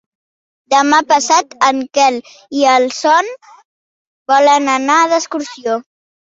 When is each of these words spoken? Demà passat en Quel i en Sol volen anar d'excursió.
Demà 0.73 1.01
passat 1.09 1.53
en 1.67 1.83
Quel 1.97 2.17
i 2.61 2.65
en 2.77 2.87
Sol 3.01 3.29
volen 4.33 4.73
anar 4.79 4.97
d'excursió. 5.13 5.79